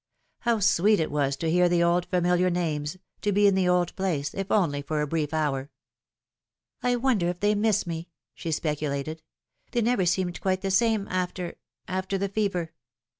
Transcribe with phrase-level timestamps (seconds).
[0.39, 3.95] How sweet it was to hear the old familiar names, to be in the old
[3.95, 5.69] place, if only for a brief hour!"
[6.81, 9.21] I wonder if they miss me?" she speculated."
[9.73, 11.53] They never seemed quite the same after
[11.87, 12.71] after the fever."